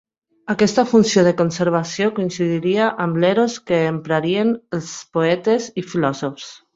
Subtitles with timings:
[0.51, 4.89] Aquesta funció de conservació coincidiria amb l'eros que emprarien els
[5.19, 6.49] poetes i filòsofs.